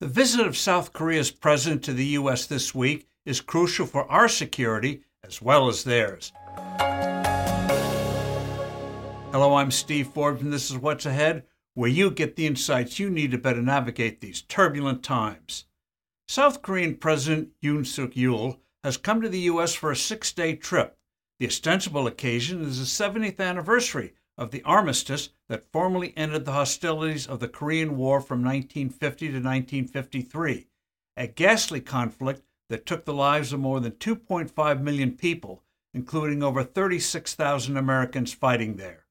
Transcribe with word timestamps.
The 0.00 0.08
visit 0.08 0.46
of 0.46 0.56
South 0.56 0.94
Korea's 0.94 1.30
president 1.30 1.84
to 1.84 1.92
the 1.92 2.06
U.S. 2.06 2.46
this 2.46 2.74
week 2.74 3.06
is 3.26 3.42
crucial 3.42 3.84
for 3.84 4.10
our 4.10 4.28
security 4.28 5.02
as 5.22 5.42
well 5.42 5.68
as 5.68 5.84
theirs. 5.84 6.32
Hello, 9.30 9.56
I'm 9.56 9.70
Steve 9.70 10.08
Forbes, 10.08 10.40
and 10.40 10.50
this 10.50 10.70
is 10.70 10.78
What's 10.78 11.04
Ahead, 11.04 11.42
where 11.74 11.90
you 11.90 12.10
get 12.10 12.36
the 12.36 12.46
insights 12.46 12.98
you 12.98 13.10
need 13.10 13.30
to 13.32 13.36
better 13.36 13.60
navigate 13.60 14.22
these 14.22 14.40
turbulent 14.40 15.02
times. 15.02 15.66
South 16.26 16.62
Korean 16.62 16.94
President 16.94 17.50
Yoon 17.62 17.84
Suk 17.84 18.12
Yeol 18.12 18.56
has 18.82 18.96
come 18.96 19.20
to 19.20 19.28
the 19.28 19.40
U.S. 19.40 19.74
for 19.74 19.90
a 19.90 19.96
six 19.96 20.32
day 20.32 20.56
trip. 20.56 20.96
The 21.38 21.46
ostensible 21.46 22.06
occasion 22.06 22.62
is 22.62 22.78
the 22.78 22.86
70th 22.86 23.38
anniversary 23.38 24.14
of 24.38 24.50
the 24.50 24.62
armistice 24.62 25.30
that 25.48 25.70
formally 25.72 26.12
ended 26.16 26.44
the 26.44 26.52
hostilities 26.52 27.26
of 27.26 27.40
the 27.40 27.48
Korean 27.48 27.96
War 27.96 28.20
from 28.20 28.42
1950 28.42 29.26
to 29.26 29.32
1953, 29.34 30.68
a 31.16 31.26
ghastly 31.26 31.80
conflict 31.80 32.42
that 32.68 32.86
took 32.86 33.04
the 33.04 33.12
lives 33.12 33.52
of 33.52 33.60
more 33.60 33.80
than 33.80 33.92
2.5 33.92 34.80
million 34.80 35.12
people, 35.12 35.62
including 35.92 36.42
over 36.42 36.62
36,000 36.62 37.76
Americans 37.76 38.32
fighting 38.32 38.76
there. 38.76 39.06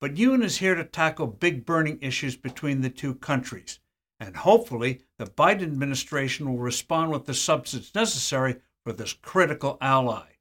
But 0.00 0.14
Yoon 0.14 0.42
is 0.42 0.58
here 0.58 0.74
to 0.74 0.84
tackle 0.84 1.26
big 1.26 1.66
burning 1.66 1.98
issues 2.00 2.36
between 2.36 2.80
the 2.80 2.90
two 2.90 3.14
countries, 3.16 3.80
and 4.20 4.36
hopefully 4.36 5.02
the 5.18 5.26
Biden 5.26 5.62
administration 5.62 6.48
will 6.48 6.58
respond 6.58 7.10
with 7.10 7.26
the 7.26 7.34
substance 7.34 7.94
necessary 7.94 8.56
for 8.84 8.92
this 8.92 9.12
critical 9.12 9.76
ally. 9.80 10.36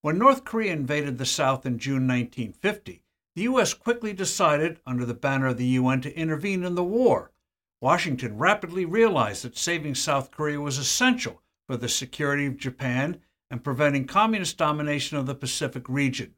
When 0.00 0.18
North 0.18 0.44
Korea 0.44 0.72
invaded 0.72 1.18
the 1.18 1.26
South 1.26 1.66
in 1.66 1.78
June 1.78 2.06
1950, 2.06 3.03
the 3.34 3.42
U.S. 3.42 3.74
quickly 3.74 4.12
decided, 4.12 4.80
under 4.86 5.04
the 5.04 5.14
banner 5.14 5.48
of 5.48 5.56
the 5.56 5.66
UN, 5.66 6.00
to 6.02 6.16
intervene 6.16 6.62
in 6.62 6.74
the 6.74 6.84
war. 6.84 7.32
Washington 7.80 8.38
rapidly 8.38 8.84
realized 8.84 9.44
that 9.44 9.58
saving 9.58 9.96
South 9.96 10.30
Korea 10.30 10.60
was 10.60 10.78
essential 10.78 11.42
for 11.66 11.76
the 11.76 11.88
security 11.88 12.46
of 12.46 12.56
Japan 12.56 13.20
and 13.50 13.64
preventing 13.64 14.06
communist 14.06 14.56
domination 14.56 15.18
of 15.18 15.26
the 15.26 15.34
Pacific 15.34 15.88
region. 15.88 16.34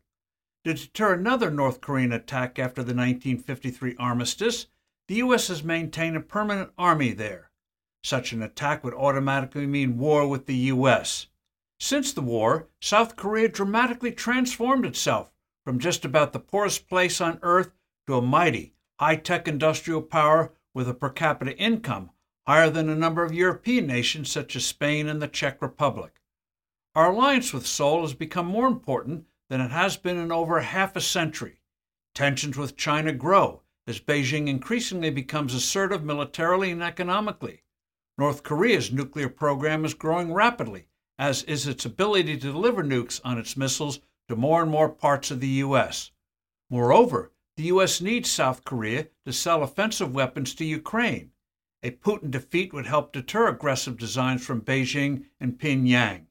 To 0.65 0.75
deter 0.75 1.15
another 1.15 1.51
North 1.51 1.81
Korean 1.81 2.13
attack 2.13 2.59
after 2.59 2.83
the 2.83 2.95
1953 2.95 3.95
armistice, 3.99 4.67
the 5.07 5.17
U.S. 5.17 5.49
has 5.49 5.63
maintained 5.63 6.17
a 6.17 6.21
permanent 6.21 6.71
army 6.77 7.13
there. 7.13 7.51
Such 8.03 8.33
an 8.33 8.43
attack 8.43 8.83
would 8.83 8.95
automatically 8.95 9.67
mean 9.67 9.99
war 9.99 10.27
with 10.27 10.47
the 10.47 10.57
U.S. 10.57 11.27
Since 11.79 12.13
the 12.13 12.23
war, 12.23 12.69
South 12.81 13.17
Korea 13.17 13.49
dramatically 13.49 14.13
transformed 14.13 14.87
itself 14.87 15.31
from 15.67 15.81
just 15.81 16.05
about 16.05 16.33
the 16.33 16.39
poorest 16.39 16.89
place 16.89 17.21
on 17.21 17.41
earth 17.43 17.73
to 18.07 18.15
a 18.15 18.23
mighty, 18.23 18.73
high 19.01 19.17
tech 19.17 19.49
industrial 19.49 20.01
power 20.01 20.53
with 20.73 20.89
a 20.89 20.95
per 20.95 21.11
capita 21.11 21.59
income 21.59 22.09
higher 22.47 22.71
than 22.71 22.89
a 22.89 22.95
number 22.95 23.25
of 23.25 23.35
European 23.35 23.85
nations 23.85 24.31
such 24.31 24.55
as 24.55 24.65
Spain 24.65 25.09
and 25.09 25.21
the 25.21 25.27
Czech 25.27 25.61
Republic. 25.61 26.21
Our 26.95 27.11
alliance 27.11 27.53
with 27.53 27.67
Seoul 27.67 28.03
has 28.03 28.15
become 28.15 28.47
more 28.47 28.69
important 28.69 29.27
than 29.51 29.61
it 29.61 29.73
has 29.73 29.97
been 29.97 30.17
in 30.19 30.31
over 30.31 30.61
half 30.61 30.95
a 30.95 31.01
century. 31.01 31.61
Tensions 32.15 32.57
with 32.57 32.77
China 32.77 33.13
grow 33.13 33.63
as 33.89 33.99
Beijing 33.99 34.47
increasingly 34.47 35.11
becomes 35.11 35.53
assertive 35.53 36.05
militarily 36.05 36.71
and 36.71 36.81
economically. 36.81 37.65
North 38.17 38.45
Korea's 38.45 38.93
nuclear 38.93 39.29
program 39.29 39.85
is 39.85 39.95
growing 39.95 40.33
rapidly, 40.33 40.87
as 41.19 41.43
is 41.43 41.67
its 41.67 41.85
ability 41.85 42.37
to 42.37 42.53
deliver 42.53 42.85
nukes 42.85 43.21
on 43.25 43.37
its 43.37 43.57
missiles 43.57 43.99
to 44.29 44.37
more 44.37 44.63
and 44.63 44.71
more 44.71 44.89
parts 44.89 45.31
of 45.31 45.41
the 45.41 45.63
U.S. 45.65 46.11
Moreover, 46.71 47.33
the 47.57 47.65
U.S. 47.65 48.01
needs 48.01 48.31
South 48.31 48.65
Korea 48.65 49.09
to 49.25 49.33
sell 49.33 49.63
offensive 49.63 50.15
weapons 50.15 50.55
to 50.55 50.65
Ukraine. 50.65 51.31
A 51.83 51.91
Putin 51.91 52.31
defeat 52.31 52.73
would 52.73 52.87
help 52.87 53.13
deter 53.13 53.49
aggressive 53.49 53.97
designs 53.97 54.45
from 54.45 54.63
Beijing 54.63 55.27
and 55.39 55.59
Pyongyang. 55.59 56.27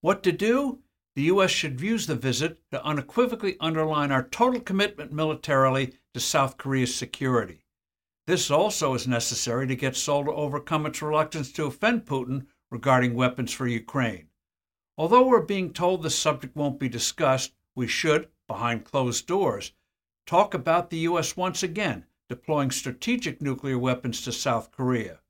What 0.00 0.22
to 0.24 0.32
do? 0.32 0.80
The 1.14 1.22
U.S. 1.22 1.50
should 1.50 1.80
use 1.80 2.06
the 2.06 2.14
visit 2.14 2.58
to 2.70 2.84
unequivocally 2.84 3.56
underline 3.60 4.10
our 4.10 4.22
total 4.22 4.60
commitment 4.60 5.12
militarily 5.12 5.94
to 6.14 6.20
South 6.20 6.56
Korea's 6.56 6.94
security. 6.94 7.66
This 8.26 8.50
also 8.50 8.94
is 8.94 9.06
necessary 9.06 9.66
to 9.66 9.76
get 9.76 9.96
Seoul 9.96 10.24
to 10.24 10.32
overcome 10.32 10.86
its 10.86 11.02
reluctance 11.02 11.52
to 11.52 11.66
offend 11.66 12.06
Putin 12.06 12.46
regarding 12.70 13.14
weapons 13.14 13.52
for 13.52 13.66
Ukraine. 13.66 14.29
Although 15.00 15.28
we're 15.28 15.40
being 15.40 15.72
told 15.72 16.02
the 16.02 16.10
subject 16.10 16.54
won't 16.54 16.78
be 16.78 16.86
discussed, 16.86 17.54
we 17.74 17.86
should, 17.86 18.28
behind 18.46 18.84
closed 18.84 19.26
doors, 19.26 19.72
talk 20.26 20.52
about 20.52 20.90
the 20.90 20.98
U.S. 20.98 21.38
once 21.38 21.62
again 21.62 22.04
deploying 22.28 22.70
strategic 22.70 23.40
nuclear 23.40 23.78
weapons 23.78 24.20
to 24.20 24.30
South 24.30 24.70
Korea. 24.70 25.20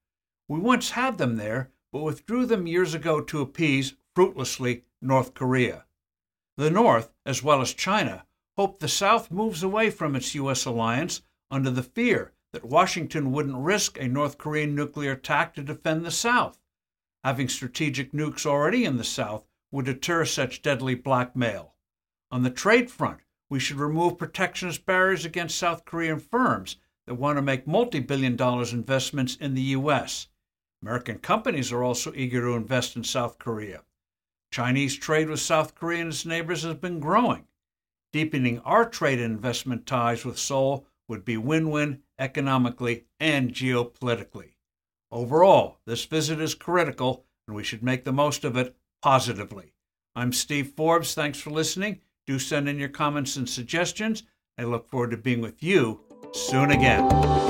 We 0.48 0.58
once 0.58 0.90
had 0.90 1.18
them 1.18 1.36
there, 1.36 1.70
but 1.92 2.02
withdrew 2.02 2.46
them 2.46 2.66
years 2.66 2.94
ago 2.94 3.20
to 3.20 3.42
appease, 3.42 3.94
fruitlessly, 4.12 4.82
North 5.00 5.34
Korea. 5.34 5.84
The 6.56 6.72
North, 6.72 7.14
as 7.24 7.44
well 7.44 7.60
as 7.60 7.72
China, 7.72 8.26
hope 8.56 8.80
the 8.80 8.88
South 8.88 9.30
moves 9.30 9.62
away 9.62 9.90
from 9.90 10.16
its 10.16 10.34
U.S. 10.34 10.64
alliance 10.64 11.22
under 11.48 11.70
the 11.70 11.84
fear 11.84 12.32
that 12.52 12.64
Washington 12.64 13.30
wouldn't 13.30 13.56
risk 13.56 14.00
a 14.00 14.08
North 14.08 14.36
Korean 14.36 14.74
nuclear 14.74 15.12
attack 15.12 15.54
to 15.54 15.62
defend 15.62 16.04
the 16.04 16.10
South. 16.10 16.58
Having 17.22 17.50
strategic 17.50 18.10
nukes 18.10 18.44
already 18.44 18.84
in 18.84 18.96
the 18.96 19.04
South 19.04 19.46
would 19.70 19.86
deter 19.86 20.24
such 20.24 20.62
deadly 20.62 20.94
blackmail. 20.94 21.74
On 22.30 22.42
the 22.42 22.50
trade 22.50 22.90
front, 22.90 23.20
we 23.48 23.58
should 23.58 23.78
remove 23.78 24.18
protectionist 24.18 24.86
barriers 24.86 25.24
against 25.24 25.58
South 25.58 25.84
Korean 25.84 26.18
firms 26.18 26.76
that 27.06 27.14
want 27.14 27.36
to 27.36 27.42
make 27.42 27.66
multi 27.66 28.00
billion 28.00 28.36
dollars 28.36 28.72
investments 28.72 29.36
in 29.36 29.54
the 29.54 29.74
U.S. 29.78 30.28
American 30.82 31.18
companies 31.18 31.72
are 31.72 31.82
also 31.82 32.12
eager 32.14 32.40
to 32.40 32.54
invest 32.54 32.96
in 32.96 33.04
South 33.04 33.38
Korea. 33.38 33.82
Chinese 34.52 34.96
trade 34.96 35.28
with 35.28 35.40
South 35.40 35.74
Korea 35.74 36.00
and 36.00 36.10
its 36.10 36.24
neighbors 36.24 36.62
has 36.62 36.74
been 36.74 37.00
growing. 37.00 37.46
Deepening 38.12 38.58
our 38.60 38.88
trade 38.88 39.20
and 39.20 39.34
investment 39.34 39.86
ties 39.86 40.24
with 40.24 40.38
Seoul 40.38 40.86
would 41.06 41.24
be 41.24 41.36
win 41.36 41.70
win 41.70 42.02
economically 42.18 43.04
and 43.18 43.52
geopolitically. 43.52 44.54
Overall, 45.12 45.78
this 45.84 46.04
visit 46.04 46.40
is 46.40 46.54
critical, 46.54 47.24
and 47.46 47.56
we 47.56 47.64
should 47.64 47.82
make 47.82 48.04
the 48.04 48.12
most 48.12 48.44
of 48.44 48.56
it 48.56 48.76
positively. 49.02 49.74
I'm 50.14 50.32
Steve 50.32 50.72
Forbes. 50.76 51.14
Thanks 51.14 51.40
for 51.40 51.50
listening. 51.50 52.00
Do 52.26 52.38
send 52.38 52.68
in 52.68 52.78
your 52.78 52.88
comments 52.88 53.36
and 53.36 53.48
suggestions. 53.48 54.22
I 54.58 54.64
look 54.64 54.88
forward 54.90 55.12
to 55.12 55.16
being 55.16 55.40
with 55.40 55.62
you 55.62 56.00
soon 56.32 56.70
again. 56.70 57.49